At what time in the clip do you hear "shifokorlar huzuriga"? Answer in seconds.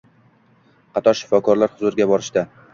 1.21-2.11